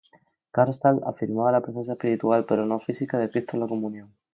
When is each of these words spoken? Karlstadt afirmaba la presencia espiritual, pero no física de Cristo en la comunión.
Karlstadt 0.57 1.03
afirmaba 1.11 1.51
la 1.57 1.61
presencia 1.61 1.93
espiritual, 1.93 2.45
pero 2.47 2.65
no 2.65 2.79
física 2.79 3.19
de 3.19 3.29
Cristo 3.29 3.51
en 3.55 3.61
la 3.61 3.67
comunión. 3.67 4.11